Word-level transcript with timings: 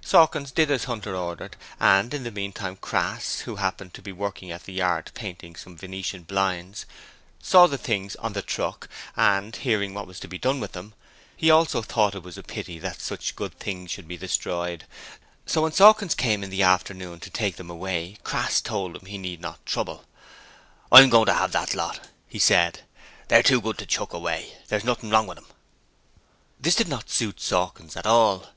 Sawkins 0.00 0.50
did 0.50 0.72
as 0.72 0.86
Hunter 0.86 1.14
ordered, 1.14 1.54
and 1.78 2.12
in 2.12 2.24
the 2.24 2.32
meantime 2.32 2.74
Crass, 2.74 3.42
who 3.46 3.54
happened 3.54 3.94
to 3.94 4.02
be 4.02 4.10
working 4.10 4.50
at 4.50 4.64
the 4.64 4.72
yard 4.72 5.12
painting 5.14 5.54
some 5.54 5.76
venetian 5.76 6.24
blinds, 6.24 6.84
saw 7.40 7.68
the 7.68 7.78
things 7.78 8.16
on 8.16 8.32
the 8.32 8.42
truck, 8.42 8.88
and, 9.14 9.54
hearing 9.54 9.94
what 9.94 10.08
was 10.08 10.18
to 10.18 10.26
be 10.26 10.36
done 10.36 10.58
with 10.58 10.72
them, 10.72 10.94
he 11.36 11.48
also 11.48 11.80
thought 11.80 12.16
it 12.16 12.24
was 12.24 12.36
a 12.36 12.42
pity 12.42 12.76
that 12.80 13.00
such 13.00 13.36
good 13.36 13.56
things 13.60 13.88
should 13.88 14.08
be 14.08 14.16
destroyed: 14.18 14.84
so 15.46 15.62
when 15.62 15.70
Sawkins 15.70 16.16
came 16.16 16.42
in 16.42 16.50
the 16.50 16.64
afternoon 16.64 17.20
to 17.20 17.30
take 17.30 17.54
them 17.54 17.70
away 17.70 18.18
Crass 18.24 18.60
told 18.60 18.96
him 18.96 19.06
he 19.06 19.16
need 19.16 19.40
not 19.40 19.64
trouble; 19.64 20.06
'I'm 20.90 21.08
goin' 21.08 21.26
to 21.26 21.34
'ave 21.36 21.52
that 21.52 21.72
lot, 21.72 22.08
he 22.26 22.40
said; 22.40 22.80
'they're 23.28 23.44
too 23.44 23.60
good 23.60 23.78
to 23.78 23.86
chuck 23.86 24.12
away; 24.12 24.56
there's 24.66 24.82
nothing 24.82 25.10
wrong 25.10 25.28
with 25.28 25.38
'em.' 25.38 25.46
This 26.58 26.74
did 26.74 26.88
not 26.88 27.08
suit 27.10 27.40
Sawkins 27.40 27.96
at 27.96 28.06
all. 28.06 28.48